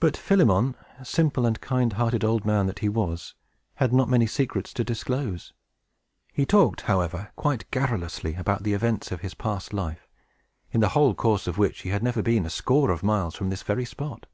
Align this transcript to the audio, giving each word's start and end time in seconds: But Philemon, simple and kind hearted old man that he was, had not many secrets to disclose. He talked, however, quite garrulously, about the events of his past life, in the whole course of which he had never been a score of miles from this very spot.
But 0.00 0.16
Philemon, 0.16 0.74
simple 1.04 1.46
and 1.46 1.60
kind 1.60 1.92
hearted 1.92 2.24
old 2.24 2.44
man 2.44 2.66
that 2.66 2.80
he 2.80 2.88
was, 2.88 3.36
had 3.76 3.92
not 3.92 4.08
many 4.08 4.26
secrets 4.26 4.72
to 4.72 4.82
disclose. 4.82 5.52
He 6.32 6.44
talked, 6.44 6.80
however, 6.80 7.30
quite 7.36 7.70
garrulously, 7.70 8.34
about 8.34 8.64
the 8.64 8.74
events 8.74 9.12
of 9.12 9.20
his 9.20 9.34
past 9.34 9.72
life, 9.72 10.08
in 10.72 10.80
the 10.80 10.88
whole 10.98 11.14
course 11.14 11.46
of 11.46 11.56
which 11.56 11.82
he 11.82 11.90
had 11.90 12.02
never 12.02 12.20
been 12.20 12.44
a 12.44 12.50
score 12.50 12.90
of 12.90 13.04
miles 13.04 13.36
from 13.36 13.48
this 13.48 13.62
very 13.62 13.84
spot. 13.84 14.26